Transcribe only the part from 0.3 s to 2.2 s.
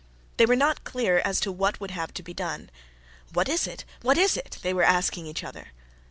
They were not clear as to what would have